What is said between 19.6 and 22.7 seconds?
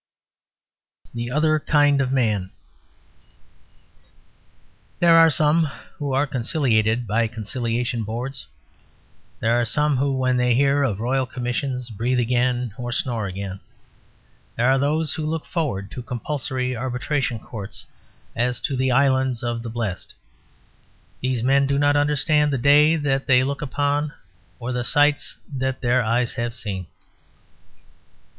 the blest. These men do not understand the